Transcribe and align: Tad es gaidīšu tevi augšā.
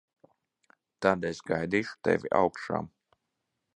Tad 1.05 1.27
es 1.31 1.41
gaidīšu 1.51 1.99
tevi 2.09 2.33
augšā. 2.41 2.81